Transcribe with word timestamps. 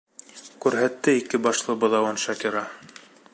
Күрһәтте 0.65 1.13
ике 1.17 1.41
башлы 1.49 1.77
быҙауын 1.85 2.21
Шакира. 2.25 2.65